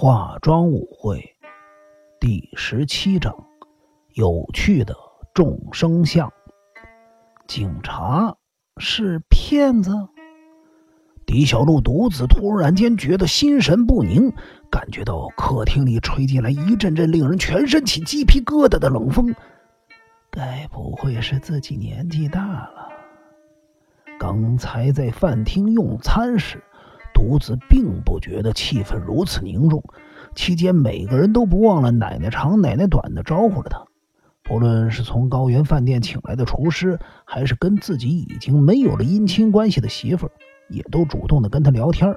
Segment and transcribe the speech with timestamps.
[0.00, 1.34] 化妆舞会
[2.20, 3.34] 第十七章：
[4.14, 4.94] 有趣的
[5.34, 6.32] 众生相。
[7.48, 8.36] 警察
[8.76, 9.90] 是骗子。
[11.26, 14.32] 狄小璐独自突然间觉得心神不宁，
[14.70, 19.34] 感觉到客厅里吹进来一阵阵令人全身起鸡皮疙瘩的冷风。
[20.30, 22.88] 该不会是自己年纪大了？
[24.16, 26.62] 刚才在饭厅用餐时。
[27.18, 29.82] 独子并不觉得气氛如此凝重，
[30.36, 33.84] 期间每个人都不忘了奶奶长奶奶短的招呼着他。
[34.44, 40.30] 不论是从高原饭店请来的厨师，还是跟自己已经没有了姻亲关系的媳妇，
[40.68, 42.14] 也都主动的跟他聊天。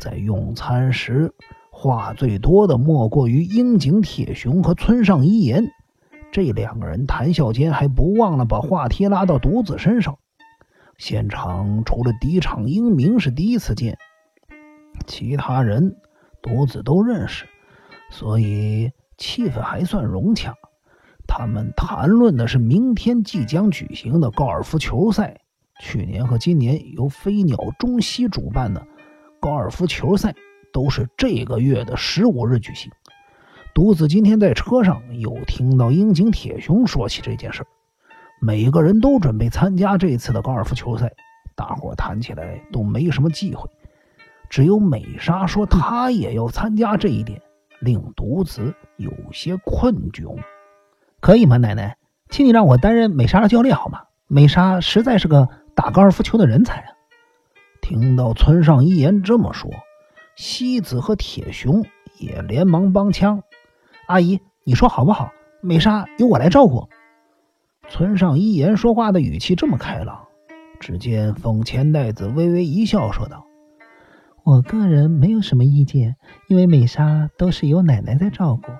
[0.00, 1.32] 在用餐时，
[1.70, 5.70] 话最多的莫过于樱井铁雄和村上一言。
[6.32, 10.18] 这两个人谈笑间，还不忘了把话题拉到独子身上。
[10.98, 13.96] 现场除了敌场英明是第一次见。
[15.06, 15.96] 其他人
[16.42, 17.46] 独子都认识，
[18.10, 20.54] 所以气氛还算融洽。
[21.26, 25.38] 他们谈论的是明天即将举行的高尔夫球赛。
[25.80, 28.84] 去年和今年由飞鸟中西主办的
[29.38, 30.34] 高尔夫球赛
[30.72, 32.90] 都是这个月的十五日举行。
[33.74, 37.64] 独子今天在车上又听到樱井铁雄说起这件事
[38.40, 41.12] 每个人都准备参加这次的高尔夫球赛，
[41.54, 43.70] 大伙谈起来都没什么忌讳。
[44.48, 47.40] 只有美莎说她也要参加这一点，
[47.80, 50.36] 令独子有些困窘。
[51.20, 51.96] 可以吗，奶奶？
[52.30, 54.02] 请你让我担任美莎的教练好吗？
[54.26, 56.92] 美莎实在是个打高尔夫球的人才啊！
[57.80, 59.70] 听到村上一言这么说，
[60.36, 61.84] 西子和铁雄
[62.18, 63.42] 也连忙帮腔
[64.06, 65.32] ：“阿姨，你说好不好？
[65.62, 66.86] 美莎由我来照顾。”
[67.88, 70.26] 村上一言说话的语气这么开朗，
[70.78, 73.47] 只见凤千代子微微一笑，说道。
[74.48, 76.16] 我个人没有什么意见，
[76.46, 78.72] 因为美莎都是由奶奶在照顾。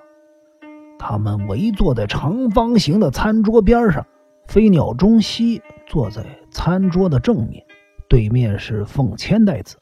[0.98, 4.06] 他们围坐在长方形的餐桌边上，
[4.47, 7.62] 飞鸟中西坐在餐桌的正面，
[8.09, 9.76] 对面是凤千代子。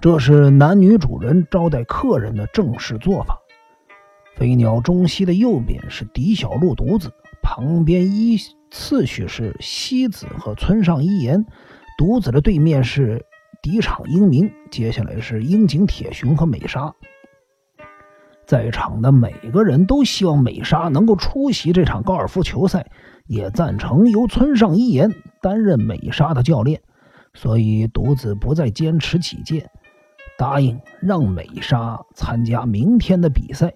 [0.00, 3.38] 这是男女主人招待客人的正式做法。
[4.34, 7.08] 飞鸟中西的右边是狄小璐独子，
[7.40, 8.36] 旁边依
[8.72, 11.46] 次序是西子和村上一言，
[11.96, 13.24] 独子的对面是。
[13.62, 16.94] 敌场英明，接下来是樱井铁雄和美莎。
[18.46, 22.90] 在场的每个人都希望美莎能够出席这场高尔夫球赛，
[23.26, 26.80] 也赞成由村上一言担任美莎的教练。
[27.34, 29.70] 所以独子不再坚持己见，
[30.36, 33.72] 答应让美莎参加明天的比赛。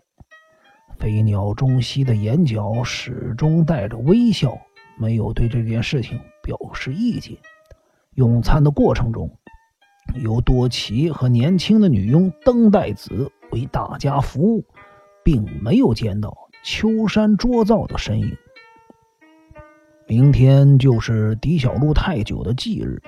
[0.99, 4.59] 飞鸟中西的眼角始终带着微笑，
[4.99, 7.37] 没有对这件事情表示意见。
[8.15, 9.31] 用餐的过程中。
[10.15, 14.65] 由多奇和年轻的女佣登代子为大家服务，
[15.25, 18.37] 并没有见到秋山卓造的身影。
[20.07, 23.03] 明天就是狄小璐太久的忌日，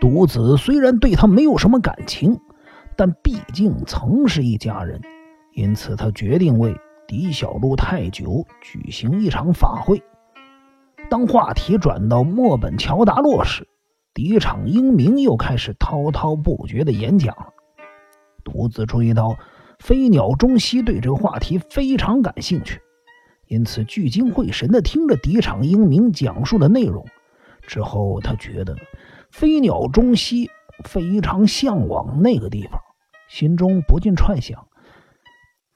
[0.00, 2.38] 独子虽然对他没有什么感情，
[2.96, 5.00] 但毕竟曾是一家人，
[5.54, 6.74] 因此他决定为
[7.08, 10.00] 狄小璐太久举行一场法会。
[11.10, 13.66] 当话题转到墨本乔达洛时，
[14.14, 17.34] 敌场英明又开始滔滔不绝的演讲。
[18.44, 19.36] 独自注意到
[19.78, 22.80] 飞鸟中西对这个话题非常感兴趣，
[23.46, 27.06] 因此聚精会神地听着敌场英明讲述的内容。
[27.66, 28.76] 之后，他觉得
[29.30, 30.50] 飞鸟中西
[30.84, 32.80] 非常向往那个地方，
[33.28, 34.66] 心中不禁串想：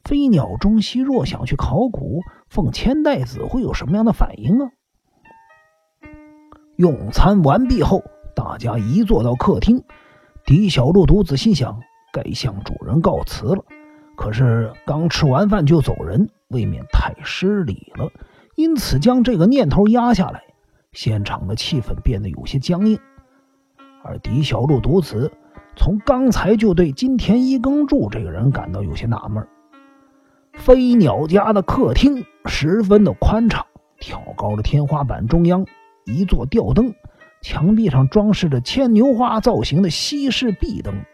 [0.05, 4.71] 飞鸟中西若想去考古，奉千代子会有什么样的反应啊？
[6.77, 8.03] 用餐完毕后。
[8.37, 9.83] 大家一坐到客厅，
[10.45, 11.81] 狄小璐独自心想
[12.13, 13.65] 该向主人告辞了。
[14.15, 18.11] 可是刚吃完饭就走人，未免太失礼了，
[18.55, 20.43] 因此将这个念头压下来。
[20.93, 22.99] 现场的气氛变得有些僵硬。
[24.05, 25.33] 而狄小璐独子
[25.75, 29.47] 从刚才就对金田一耕助这个人感到有些纳闷。
[30.53, 33.65] 飞鸟家的客厅十分的宽敞，
[33.99, 35.67] 挑高的天花板中央
[36.05, 36.95] 一座吊灯。
[37.43, 41.05] 墙壁上装饰着牵牛花造型的西式壁灯，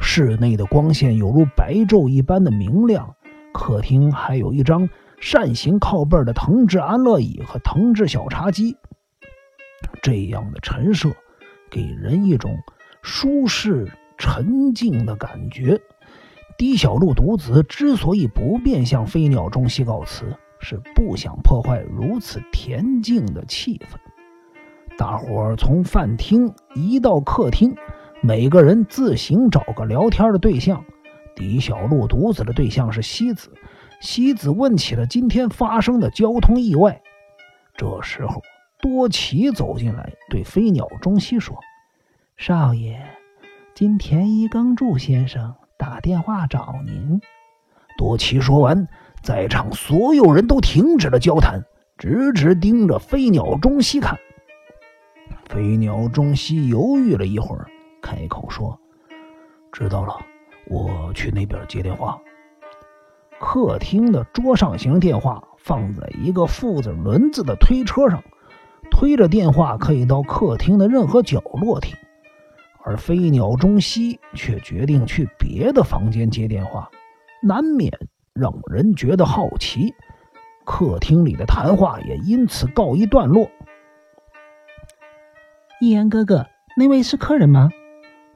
[0.00, 3.14] 室内的光线犹如白昼一般的明亮。
[3.52, 4.88] 客厅还有一张
[5.20, 8.76] 扇形靠背的藤制安乐椅和藤制小茶几，
[10.02, 11.10] 这样的陈设
[11.70, 12.56] 给人一种
[13.02, 15.80] 舒适沉静的感觉。
[16.56, 20.24] 低小路独子之所以不便向飞鸟中西告辞，
[20.60, 23.96] 是不想破坏如此恬静的气氛。
[24.96, 27.74] 大伙儿从饭厅移到客厅，
[28.22, 30.84] 每个人自行找个聊天的对象。
[31.34, 33.52] 狄小璐独子的对象是西子，
[34.00, 37.02] 西子问起了今天发生的交通意外。
[37.76, 38.40] 这时候，
[38.80, 41.58] 多奇走进来，对飞鸟中西说
[42.38, 43.00] ：“少爷，
[43.74, 47.20] 金田一耕助先生打电话找您。”
[47.98, 48.86] 多奇说完，
[49.22, 51.64] 在场所有人都停止了交谈，
[51.98, 54.16] 直直盯着飞鸟中西看。
[55.54, 57.70] 飞鸟中西犹豫了一会儿，
[58.02, 58.76] 开口说
[59.70, 60.18] ：“知道了，
[60.66, 62.20] 我去那边接电话。”
[63.38, 68.20] 客厅的桌上型电话放在一个附着轮子的推车上，
[68.90, 71.96] 推着电话可以到客厅的任何角落听。
[72.82, 76.90] 而飞鸟中西却决定去别的房间接电话，
[77.40, 77.92] 难免
[78.32, 79.94] 让人觉得好奇。
[80.64, 83.48] 客厅里的谈话也因此告一段落。
[85.84, 86.46] 一言哥哥，
[86.78, 87.68] 那位是客人吗？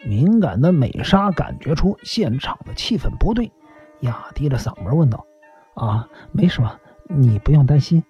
[0.07, 3.51] 敏感的美莎感觉出现场的气氛不对，
[4.01, 5.25] 压低了嗓门问道
[5.75, 6.79] ：“啊，没什么，
[7.09, 8.05] 你不用担心。”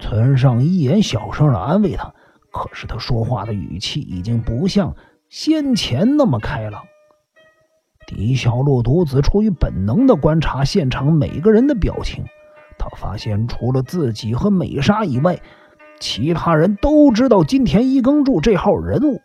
[0.00, 2.12] 村上一言小声的安慰他，
[2.50, 4.96] 可是他说话的语气已经不像
[5.28, 6.82] 先前那么开朗。
[8.08, 12.24] 狄小路独子出于本能的观察现场每个人的表情，
[12.76, 15.38] 他发现除了自己和美莎以外。
[16.00, 19.20] 其他人都知道金田一耕助这号人物，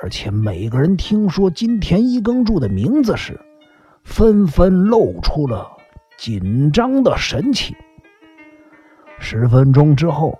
[0.00, 3.40] 而且每个人听说金田一耕助的名字时，
[4.04, 5.66] 纷纷露出了
[6.16, 7.74] 紧张的神情。
[9.18, 10.38] 十分钟之后，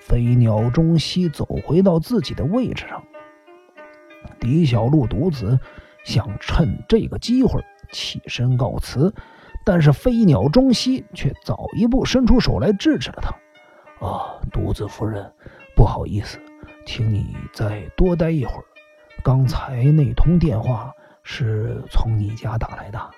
[0.00, 3.02] 飞鸟中西走回到自己的位置上。
[4.38, 5.58] 狄小璐独子
[6.04, 7.60] 想趁这个机会
[7.92, 9.12] 起身告辞，
[9.64, 13.32] 但是飞鸟中西却早一步伸出手来制止了他。
[14.02, 15.32] 啊，独子夫人，
[15.76, 16.36] 不好意思，
[16.84, 18.64] 请你再多待一会儿。
[19.22, 23.10] 刚才那通电话是从你家打来的。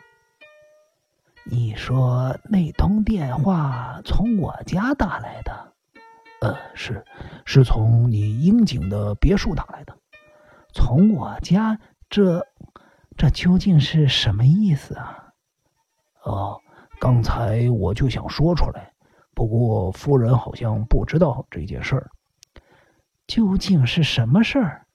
[1.47, 5.73] 你说那通电话从我家打来的？
[6.43, 7.03] 呃，是，
[7.47, 9.97] 是从你樱井的别墅打来的。
[10.75, 11.79] 从我家？
[12.11, 12.47] 这，
[13.17, 15.33] 这究竟是什么意思啊？
[16.25, 16.61] 哦，
[17.01, 18.94] 刚才我就想说出来。
[19.35, 22.11] 不过夫人好像不知道这件事儿，
[23.27, 24.87] 究竟是什么事儿？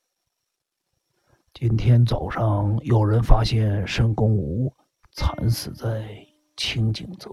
[1.54, 4.74] 今天早上有人发现申公武
[5.12, 6.08] 惨死在
[6.56, 7.30] 清景泽。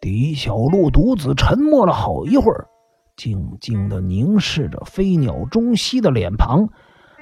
[0.00, 2.68] 狄小路独子沉默了好一会儿，
[3.16, 6.68] 静静的凝视着飞鸟中西的脸庞，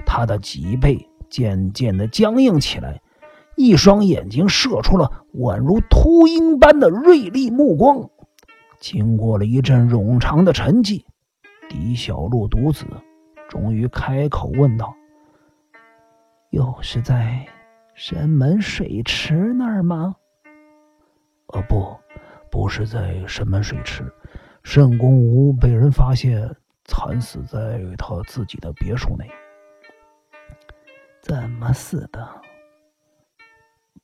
[0.05, 0.97] 他的脊背
[1.29, 3.01] 渐渐的僵硬起来。
[3.59, 8.09] 一双眼睛射出了宛如秃鹰般的锐利目光。
[8.79, 11.03] 经过了一阵冗长的沉寂，
[11.67, 12.85] 狄小璐独子
[13.49, 14.95] 终于开口问道
[16.51, 17.45] ：“又是在
[17.93, 20.15] 神门水池那儿吗
[21.51, 21.93] ？”“呃，不，
[22.49, 24.09] 不是在神门水池。
[24.63, 26.49] 沈公吴被人发现
[26.85, 29.29] 惨死在他自己的别墅内。
[31.21, 32.25] 怎么死的？”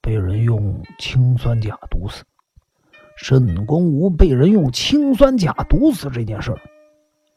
[0.01, 2.23] 被人用氰酸钾毒死，
[3.17, 6.59] 沈公武被人用氰酸钾毒死这件事儿，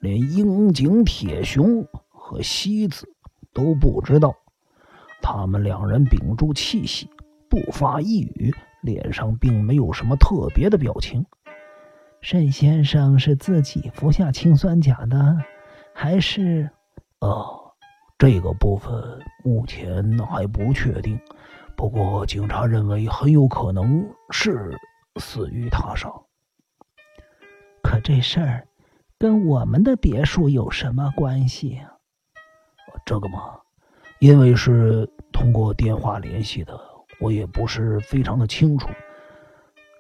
[0.01, 3.09] 连樱井铁雄和西子
[3.53, 4.35] 都不知道。
[5.21, 7.09] 他们两人屏住气息，
[7.49, 11.25] 不发一语，脸上并没有什么特别的表情。
[12.21, 15.37] 沈先生是自己服下氰酸钾的，
[15.93, 16.69] 还是……
[17.21, 17.45] 呃，
[18.17, 18.93] 这个部分
[19.45, 21.19] 目前还不确定。
[21.79, 24.77] 不过，警察认为很有可能是
[25.21, 26.11] 死于他杀。
[27.85, 28.67] 可这事儿
[29.17, 31.81] 跟我们的别墅有什么关系？
[33.07, 33.61] 这个嘛，
[34.19, 36.77] 因为是通过电话联系的，
[37.21, 38.89] 我也不是非常的清楚，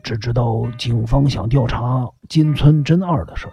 [0.02, 3.52] 只知道警方想调查金村真二的事儿。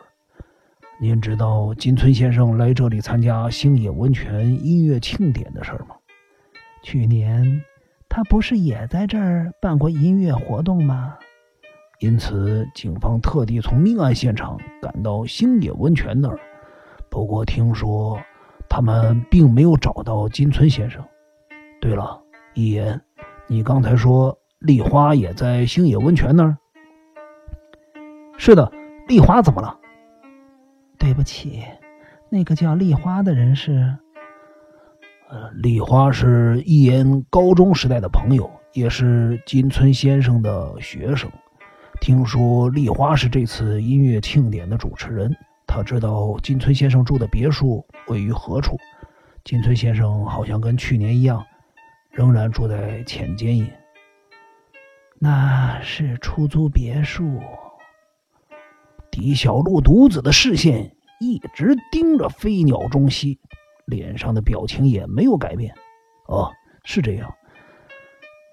[1.00, 5.96] 您知道金村先生来这里参加星野温泉音乐庆典的事儿吗？
[6.82, 7.62] 去年。
[8.15, 11.17] 他不是也在这儿办过音乐活动吗？
[12.00, 16.39] 因此，警方特地从命案现场赶到星野温泉那儿。
[17.12, 18.17] 不过，听说
[18.69, 21.03] 他们并没有找到金村先生。
[21.81, 22.17] 对了，
[22.53, 23.01] 一言，
[23.48, 26.57] 你刚才说丽花也在星野温泉那儿？
[28.38, 28.72] 是的，
[29.10, 29.77] 丽花怎么了？
[30.98, 31.65] 对不起，
[32.29, 33.93] 那个叫丽花的人是。
[35.56, 41.32] 李，花是一言高中时代的朋友，也是金村先生的学生。
[42.01, 45.34] 听说丽花是这次音乐庆典的主持人，
[45.65, 48.77] 他知道金村先生住的别墅位于何处。
[49.44, 51.44] 金村先生好像跟去年一样，
[52.12, 53.80] 仍然住在浅间野。
[55.18, 57.39] 那是出租别墅。
[59.10, 63.39] 狄小璐独子的视线一直盯着飞鸟中西，
[63.86, 65.74] 脸上的表情也没有改变。
[66.27, 66.51] 哦，
[66.84, 67.34] 是这样。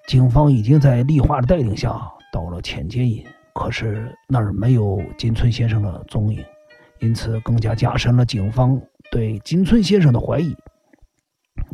[0.09, 2.01] 警方已经在丽花的带领下
[2.33, 3.25] 到了浅间隐，
[3.55, 6.45] 可是那儿没有金村先生的踪影，
[7.01, 10.55] 因此更加加深了警方对金村先生的怀疑。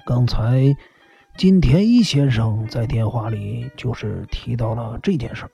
[0.04, 0.62] 刚才
[1.36, 5.50] 金田一先生在电话里就是提到了这件事儿。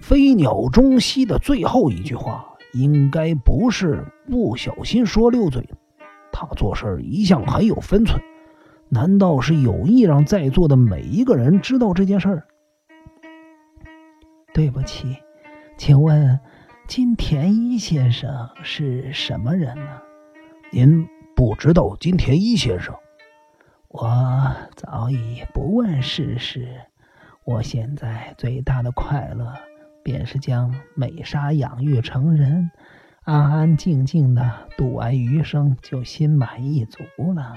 [0.00, 5.66] 飞鸟中西的最后一句话，应该不是不小心说溜嘴。
[6.38, 8.20] 他做事一向很有分寸，
[8.90, 12.46] 难道是有意让在座的每一个人知道这件事儿？
[14.52, 15.16] 对不起，
[15.78, 16.38] 请问
[16.86, 20.02] 金田一先生是什么人呢？
[20.70, 22.94] 您不知道金田一先生？
[23.88, 26.68] 我早已不问世事，
[27.46, 29.54] 我现在最大的快乐。
[30.02, 32.70] 便是将美沙养育成人，
[33.26, 37.02] 安安静静的度完余生，就心满意足
[37.34, 37.56] 了。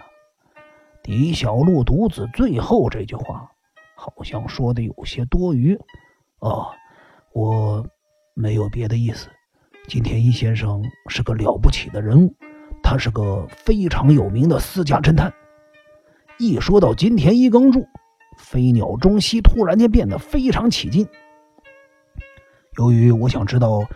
[1.04, 3.52] 狄小璐独子最后这句话，
[3.96, 5.80] 好像说的有些多余。
[6.40, 6.72] 哦，
[7.34, 7.86] 我
[8.34, 9.30] 没有别的意思。
[9.88, 12.34] 金田一先生是个了不起的人物，
[12.82, 15.32] 他是个非常有名的私家侦探。
[16.40, 17.88] 一说到金田一耕助，
[18.40, 21.08] 飞鸟中西突然间变得非常起劲。
[22.80, 23.88] 由于我想知道，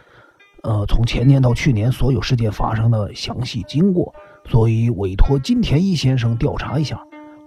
[0.63, 4.15] 呃，从前年到去年所有事件发生的详细经过，
[4.45, 6.97] 所以委托金田一先生调查一下。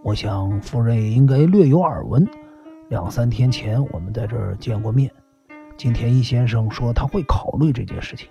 [0.04, 2.28] 我想夫人也应该略有耳闻。
[2.90, 5.10] 两三天前我们在这儿见过面，
[5.78, 8.28] 金田一先生说他会考虑这件事情。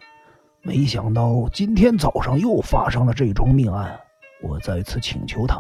[0.62, 4.00] 没想到今天早上又发生了这桩命案，
[4.44, 5.60] 我再次请求他，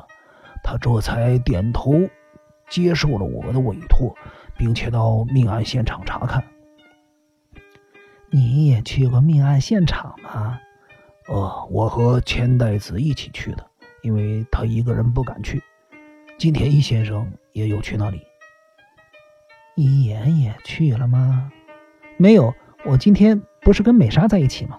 [0.63, 1.93] 他这才点头
[2.69, 4.15] 接受了我的委托，
[4.55, 6.43] 并且到命案现场查看。
[8.35, 10.59] 你也去过命案现场吗？
[11.29, 13.65] 呃，我和千代子一起去的，
[14.01, 15.63] 因为他一个人不敢去。
[16.37, 18.19] 金田一先生也有去那里。
[19.77, 21.49] 一言也去了吗？
[22.17, 24.75] 没有，我今天不是跟美莎在一起吗？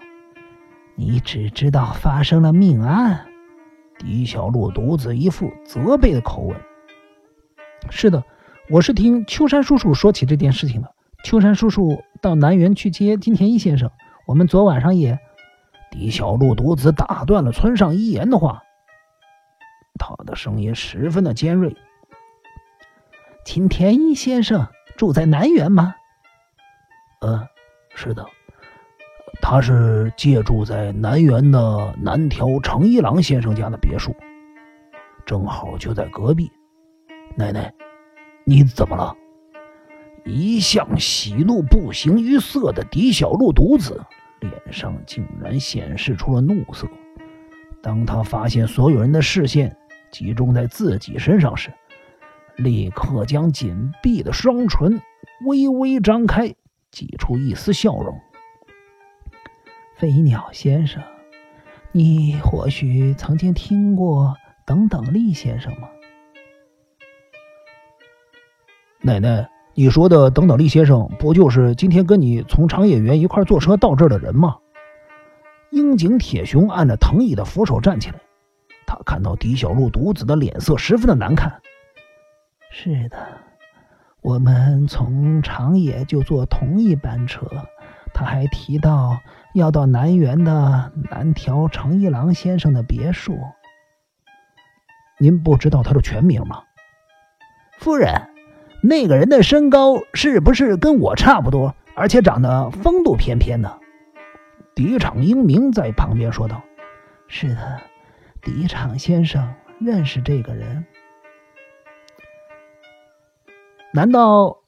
[0.93, 3.25] 你只知道发生了命案。
[3.97, 6.55] 狄小璐独自一副责备的口吻。
[7.89, 8.23] 是的，
[8.69, 10.93] 我是听秋山叔叔说起这件事情的。
[11.23, 13.89] 秋山叔叔到南园去接金田一先生。
[14.25, 15.17] 我们昨晚上也……
[15.89, 18.61] 狄小璐独自打断了村上一言的话。
[19.97, 21.75] 他的声音十分的尖锐。
[23.45, 25.95] 金田一先生住在南园吗？
[27.21, 27.47] 嗯，
[27.95, 28.25] 是的，
[29.41, 34.13] 他是借住在南园的南条成一郎先生家的别墅，
[35.25, 36.51] 正好就在隔壁。
[37.35, 37.73] 奶奶，
[38.43, 39.15] 你怎么了？
[40.27, 43.99] 一向喜怒不形于色的狄小璐独子，
[44.41, 46.87] 脸上竟然显示出了怒色。
[47.81, 49.75] 当他发现所有人的视线
[50.11, 51.71] 集中在自己身上时，
[52.57, 55.01] 立刻将紧闭的双唇
[55.45, 56.53] 微微张开，
[56.91, 58.19] 挤出一丝笑容。
[59.95, 61.01] 飞鸟先生，
[61.91, 65.87] 你或许曾经听过等等利先生吗？
[69.01, 69.49] 奶奶。
[69.79, 74.57] 你说的等等，厉先生不就是今天跟你从长野园一块坐车到这儿的人吗？
[75.69, 78.15] 樱井铁雄按着藤椅的扶手站起来，
[78.87, 81.61] 他看到狄小璐独子的脸色十分的难看。
[82.71, 83.19] 是的，
[84.21, 87.45] 我们从长野就坐同一班车。
[88.15, 89.19] 他还提到
[89.53, 93.37] 要到南园的南条成一郎先生的别墅。
[95.19, 96.63] 您不知道他的全名吗，
[97.77, 98.11] 夫人？
[98.87, 103.79] 那个人的身高是不是跟我差不多，而且长得风度翩翩的？
[104.75, 106.63] 狄场英明在旁边说道
[107.27, 107.81] ：“是的，
[108.41, 110.85] 狄场先生认识这个人。
[113.91, 114.59] 难道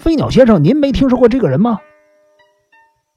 [0.00, 1.80] 飞鸟先生您没听说过这个人吗？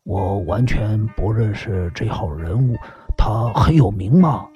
[0.04, 2.78] 我完全不认识这号人物，
[3.18, 4.48] 他很有名吗？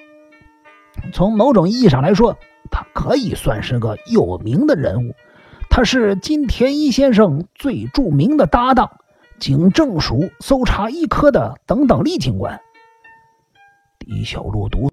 [1.12, 2.38] 从某种意义上来说，
[2.70, 5.16] 他可以算是个有名的人物。”
[5.78, 8.90] 他是金田一先生最著名的搭档，
[9.38, 12.60] 警政署搜查一科的等等力警官。
[14.00, 14.80] 李小璐读。